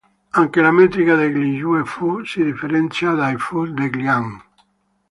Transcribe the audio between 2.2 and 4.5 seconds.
si differenzia dai "fu" degli Han.